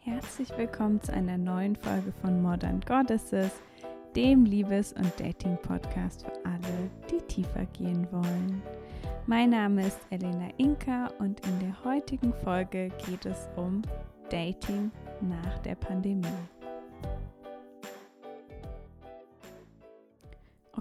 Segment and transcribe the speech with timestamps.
[0.00, 3.52] Herzlich willkommen zu einer neuen Folge von Modern Goddesses,
[4.14, 8.62] dem Liebes- und Dating-Podcast für alle, die tiefer gehen wollen.
[9.26, 13.82] Mein Name ist Elena Inka und in der heutigen Folge geht es um
[14.30, 14.90] Dating
[15.20, 16.26] nach der Pandemie.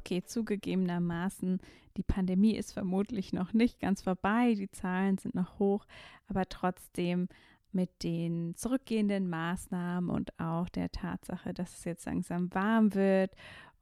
[0.06, 1.60] Okay, zugegebenermaßen,
[1.98, 5.88] die Pandemie ist vermutlich noch nicht ganz vorbei, die Zahlen sind noch hoch,
[6.28, 7.28] aber trotzdem
[7.72, 13.32] mit den zurückgehenden Maßnahmen und auch der Tatsache, dass es jetzt langsam warm wird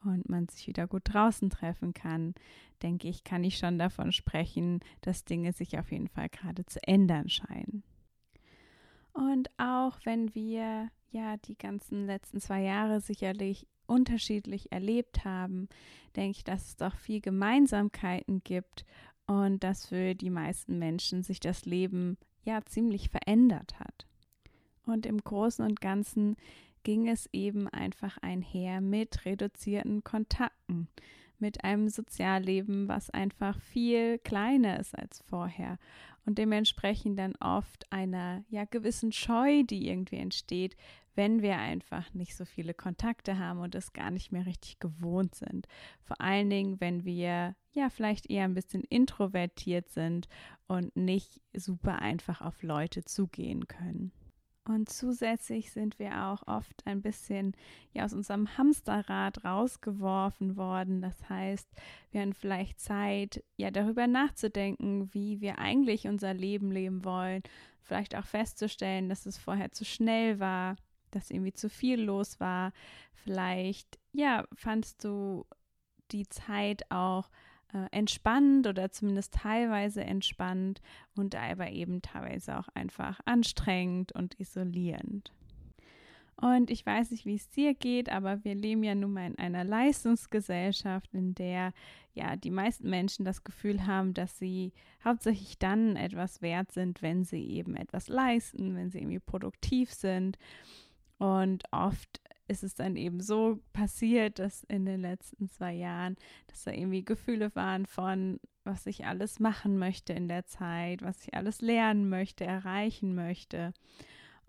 [0.05, 2.35] und man sich wieder gut draußen treffen kann,
[2.84, 6.80] denke ich, kann ich schon davon sprechen, dass Dinge sich auf jeden Fall gerade zu
[6.88, 7.84] ändern scheinen.
[9.12, 15.69] Und auch wenn wir ja die ganzen letzten zwei Jahre sicherlich unterschiedlich erlebt haben,
[16.15, 18.85] denke ich, dass es doch viel Gemeinsamkeiten gibt
[19.25, 24.05] und dass für die meisten Menschen sich das Leben ja ziemlich verändert hat.
[24.85, 26.35] Und im Großen und Ganzen
[26.84, 30.90] ging es eben einfach einher mit reduzierten Kontakten,
[31.44, 35.77] mit einem Sozialleben, was einfach viel kleiner ist als vorher
[36.26, 40.77] und dementsprechend dann oft einer ja gewissen Scheu, die irgendwie entsteht,
[41.16, 45.36] wenn wir einfach nicht so viele Kontakte haben und es gar nicht mehr richtig gewohnt
[45.36, 45.68] sind.
[46.02, 50.30] Vor allen Dingen, wenn wir ja vielleicht eher ein bisschen introvertiert sind
[50.68, 54.14] und nicht super einfach auf Leute zugehen können.
[54.65, 57.53] Und zusätzlich sind wir auch oft ein bisschen
[57.91, 61.01] ja aus unserem Hamsterrad rausgeworfen worden.
[61.01, 61.67] Das heißt,
[62.11, 67.44] wir haben vielleicht Zeit, ja darüber nachzudenken, wie wir eigentlich unser Leben leben wollen.
[67.81, 70.78] Vielleicht auch festzustellen, dass es vorher zu schnell war,
[71.11, 72.72] dass irgendwie zu viel los war.
[73.13, 75.45] Vielleicht, ja, fandst du
[76.11, 77.29] die Zeit auch
[77.74, 80.81] äh, entspannend oder zumindest teilweise entspannt
[81.16, 85.31] und aber eben teilweise auch einfach anstrengend und isolierend.
[86.36, 89.38] Und ich weiß nicht, wie es dir geht, aber wir leben ja nun mal in
[89.38, 91.74] einer Leistungsgesellschaft, in der
[92.14, 97.24] ja die meisten Menschen das Gefühl haben, dass sie hauptsächlich dann etwas wert sind, wenn
[97.24, 100.38] sie eben etwas leisten, wenn sie irgendwie produktiv sind.
[101.18, 106.16] Und oft ist es dann eben so passiert, dass in den letzten zwei Jahren,
[106.48, 111.24] dass da irgendwie Gefühle waren von, was ich alles machen möchte in der Zeit, was
[111.24, 113.74] ich alles lernen möchte, erreichen möchte.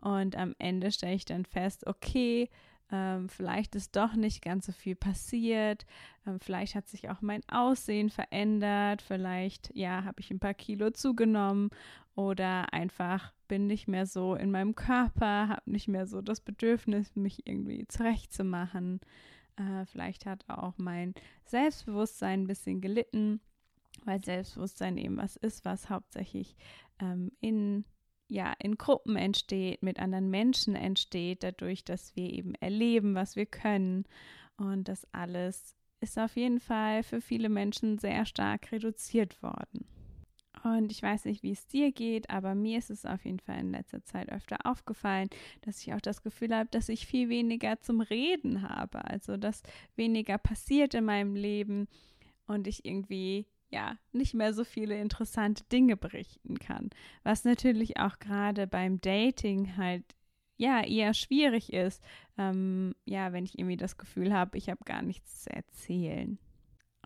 [0.01, 2.51] Und am Ende stelle ich dann fest, okay,
[2.93, 5.87] ähm, vielleicht ist doch nicht ganz so viel passiert.
[6.27, 9.03] Ähm, vielleicht hat sich auch mein Aussehen verändert.
[9.03, 11.71] Vielleicht, ja, habe ich ein paar Kilo zugenommen
[12.15, 17.15] oder einfach bin nicht mehr so in meinem Körper, habe nicht mehr so das Bedürfnis,
[17.17, 19.01] mich irgendwie zurechtzumachen.
[19.57, 23.41] Äh, vielleicht hat auch mein Selbstbewusstsein ein bisschen gelitten,
[24.05, 26.57] weil Selbstbewusstsein eben was ist, was hauptsächlich
[27.01, 27.85] ähm, in
[28.29, 33.47] ja in Gruppen entsteht, mit anderen Menschen entsteht, dadurch, dass wir eben erleben, was wir
[33.47, 34.05] können.
[34.57, 39.87] Und das alles ist auf jeden Fall für viele Menschen sehr stark reduziert worden.
[40.65, 43.61] Und ich weiß nicht, wie es dir geht, aber mir ist es auf jeden Fall
[43.61, 45.29] in letzter Zeit öfter aufgefallen,
[45.61, 49.05] dass ich auch das Gefühl habe, dass ich viel weniger zum Reden habe.
[49.05, 49.63] Also, dass
[49.95, 51.87] weniger passiert in meinem Leben
[52.47, 56.91] und ich irgendwie ja, nicht mehr so viele interessante Dinge berichten kann.
[57.25, 60.05] Was natürlich auch gerade beim Dating halt
[60.57, 62.03] ja eher schwierig ist.
[62.39, 66.39] Ähm, ja, wenn ich irgendwie das Gefühl habe, ich habe gar nichts zu erzählen.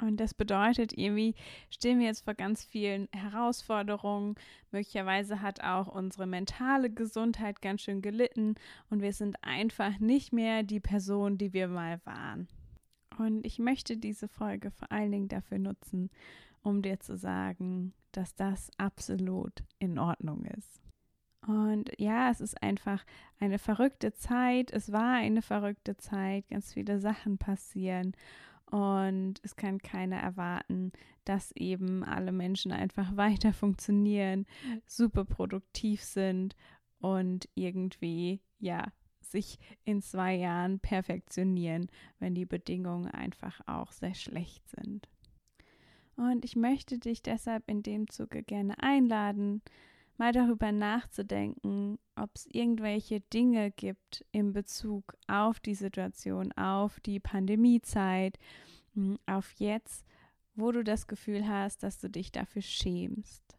[0.01, 1.35] Und das bedeutet, irgendwie
[1.71, 4.37] stehen wir jetzt vor ganz vielen Herausforderungen.
[4.71, 8.55] Möglicherweise hat auch unsere mentale Gesundheit ganz schön gelitten
[8.91, 12.49] und wir sind einfach nicht mehr die Person, die wir mal waren.
[13.19, 16.11] Und ich möchte diese Folge vor allen Dingen dafür nutzen,
[16.63, 20.81] um dir zu sagen, dass das absolut in Ordnung ist.
[21.47, 23.05] Und ja, es ist einfach
[23.41, 24.71] eine verrückte Zeit.
[24.71, 26.47] Es war eine verrückte Zeit.
[26.49, 28.13] Ganz viele Sachen passieren.
[28.71, 30.93] Und es kann keiner erwarten,
[31.25, 34.47] dass eben alle Menschen einfach weiter funktionieren,
[34.87, 36.55] super produktiv sind
[37.01, 41.89] und irgendwie, ja, sich in zwei Jahren perfektionieren,
[42.19, 45.09] wenn die Bedingungen einfach auch sehr schlecht sind.
[46.17, 49.63] Und ich möchte dich deshalb in dem Zuge gerne einladen,
[50.19, 57.21] mal darüber nachzudenken, ob es irgendwelche Dinge gibt in Bezug auf die Situation, auf die
[57.21, 58.39] Pandemiezeit,
[58.95, 60.05] hm, auf jetzt,
[60.55, 63.57] wo du das Gefühl hast, dass du dich dafür schämst.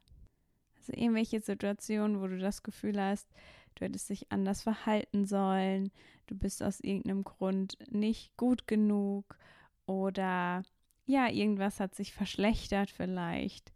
[0.75, 3.27] Also irgendwelche Situationen, wo du das Gefühl hast,
[3.75, 5.91] du hättest dich anders verhalten sollen,
[6.27, 9.37] du bist aus irgendeinem Grund nicht gut genug
[9.85, 10.63] oder
[11.05, 13.73] ja, irgendwas hat sich verschlechtert vielleicht.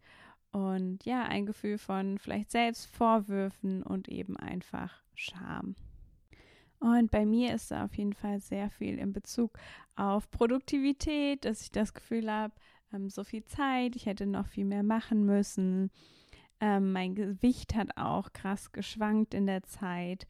[0.54, 5.74] Und ja, ein Gefühl von vielleicht Selbstvorwürfen und eben einfach Scham.
[6.78, 9.58] Und bei mir ist da auf jeden Fall sehr viel in Bezug
[9.96, 12.54] auf Produktivität, dass ich das Gefühl habe,
[12.92, 15.90] ähm, so viel Zeit, ich hätte noch viel mehr machen müssen.
[16.60, 20.28] Ähm, mein Gewicht hat auch krass geschwankt in der Zeit.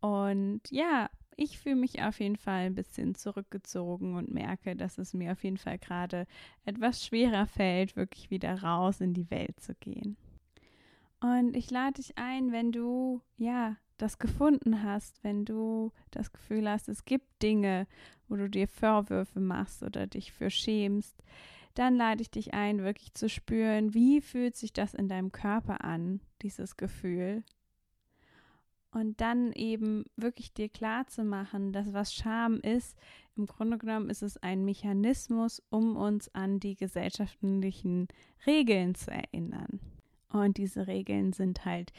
[0.00, 5.14] Und ja, ich fühle mich auf jeden Fall ein bisschen zurückgezogen und merke, dass es
[5.14, 6.26] mir auf jeden Fall gerade
[6.64, 10.16] etwas schwerer fällt, wirklich wieder raus in die Welt zu gehen.
[11.20, 16.68] Und ich lade dich ein, wenn du ja das gefunden hast, wenn du das Gefühl
[16.68, 17.86] hast, es gibt Dinge,
[18.28, 21.22] wo du dir Vorwürfe machst oder dich für schämst,
[21.74, 25.84] dann lade ich dich ein, wirklich zu spüren, wie fühlt sich das in deinem Körper
[25.84, 27.42] an, dieses Gefühl.
[28.94, 32.96] Und dann eben wirklich dir klar zu machen, dass was Scham ist,
[33.36, 38.06] im Grunde genommen ist es ein Mechanismus, um uns an die gesellschaftlichen
[38.46, 39.80] Regeln zu erinnern.
[40.28, 41.92] Und diese Regeln sind halt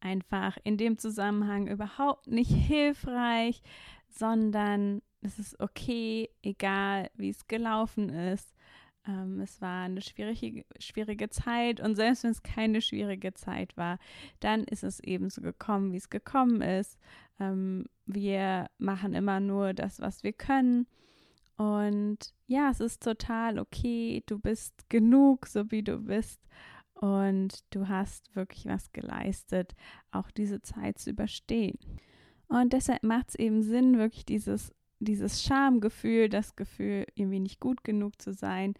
[0.00, 3.62] einfach in dem Zusammenhang überhaupt nicht hilfreich,
[4.08, 8.54] sondern es ist okay, egal wie es gelaufen ist.
[9.06, 13.98] Ähm, es war eine schwierige, schwierige Zeit und selbst wenn es keine schwierige Zeit war,
[14.40, 16.98] dann ist es eben so gekommen, wie es gekommen ist.
[17.40, 20.86] Ähm, wir machen immer nur das, was wir können.
[21.56, 24.22] Und ja, es ist total okay.
[24.26, 26.40] Du bist genug, so wie du bist
[26.94, 29.74] und du hast wirklich was geleistet,
[30.10, 31.78] auch diese Zeit zu überstehen.
[32.48, 37.84] Und deshalb macht es eben Sinn, wirklich dieses, dieses Schamgefühl, das Gefühl, irgendwie nicht gut
[37.84, 38.74] genug zu sein,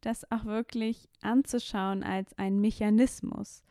[0.00, 3.62] das auch wirklich anzuschauen als ein Mechanismus.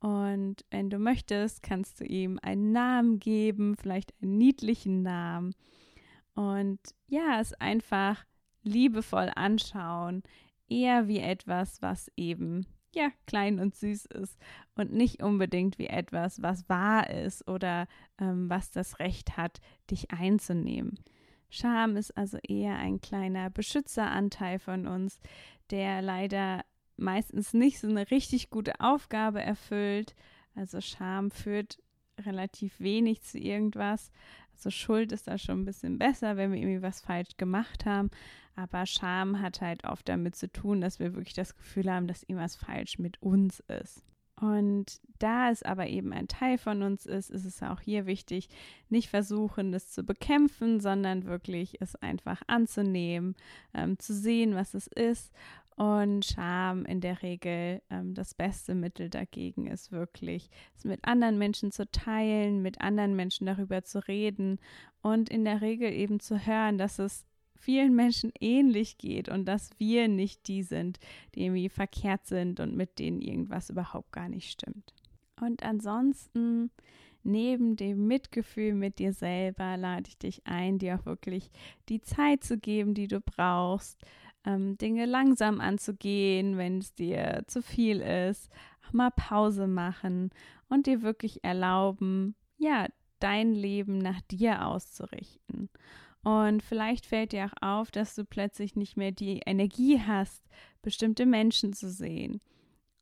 [0.00, 5.54] Und wenn du möchtest, kannst du ihm einen Namen geben, vielleicht einen niedlichen Namen.
[6.34, 8.24] Und ja, es einfach
[8.62, 10.22] liebevoll anschauen,
[10.68, 14.38] eher wie etwas, was eben ja, klein und süß ist
[14.74, 17.86] und nicht unbedingt wie etwas, was wahr ist oder
[18.18, 19.60] ähm, was das Recht hat,
[19.90, 20.98] dich einzunehmen.
[21.48, 25.20] Scham ist also eher ein kleiner Beschützeranteil von uns,
[25.70, 26.64] der leider
[26.96, 30.14] meistens nicht so eine richtig gute Aufgabe erfüllt.
[30.54, 31.78] Also Scham führt
[32.18, 34.10] relativ wenig zu irgendwas.
[34.54, 38.10] Also Schuld ist da schon ein bisschen besser, wenn wir irgendwie was falsch gemacht haben.
[38.54, 42.22] Aber Scham hat halt oft damit zu tun, dass wir wirklich das Gefühl haben, dass
[42.22, 44.02] irgendwas falsch mit uns ist.
[44.38, 48.50] Und da es aber eben ein Teil von uns ist, ist es auch hier wichtig,
[48.90, 53.34] nicht versuchen, das zu bekämpfen, sondern wirklich es einfach anzunehmen,
[53.72, 55.32] ähm, zu sehen, was es ist.
[55.76, 61.38] Und Scham in der Regel ähm, das beste Mittel dagegen ist wirklich, es mit anderen
[61.38, 64.58] Menschen zu teilen, mit anderen Menschen darüber zu reden
[65.02, 69.70] und in der Regel eben zu hören, dass es vielen Menschen ähnlich geht und dass
[69.78, 70.98] wir nicht die sind,
[71.34, 74.94] die irgendwie verkehrt sind und mit denen irgendwas überhaupt gar nicht stimmt.
[75.40, 76.70] Und ansonsten,
[77.22, 81.50] neben dem Mitgefühl mit dir selber, lade ich dich ein, dir auch wirklich
[81.88, 83.98] die Zeit zu geben, die du brauchst,
[84.44, 88.50] ähm, Dinge langsam anzugehen, wenn es dir zu viel ist,
[88.86, 90.30] auch mal Pause machen
[90.68, 92.86] und dir wirklich erlauben, ja,
[93.18, 95.68] dein Leben nach dir auszurichten.
[96.26, 100.42] Und vielleicht fällt dir auch auf, dass du plötzlich nicht mehr die Energie hast,
[100.82, 102.40] bestimmte Menschen zu sehen.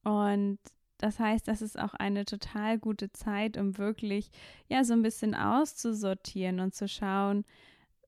[0.03, 0.59] Und
[0.99, 4.31] das heißt, das ist auch eine total gute Zeit, um wirklich
[4.69, 7.47] ja so ein bisschen auszusortieren und zu schauen,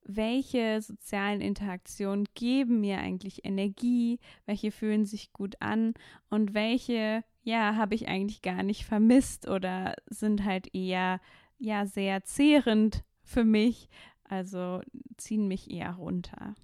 [0.05, 5.95] welche sozialen Interaktionen geben mir eigentlich Energie, welche fühlen sich gut an
[6.29, 11.23] und welche ja habe ich eigentlich gar nicht vermisst oder sind halt eher
[11.59, 13.89] ja sehr zehrend für mich,
[14.29, 14.83] also
[15.17, 16.55] ziehen mich eher runter.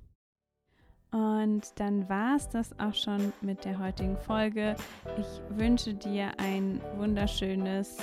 [1.13, 4.75] Und dann war es das auch schon mit der heutigen Folge.
[5.19, 7.99] Ich wünsche dir ein wunderschönes,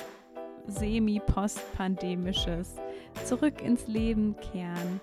[0.67, 2.75] semi-postpandemisches
[3.25, 5.01] Zurück ins Leben kehren.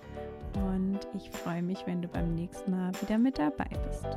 [0.53, 4.07] Und ich freue mich, wenn du beim nächsten Mal wieder mit dabei bist.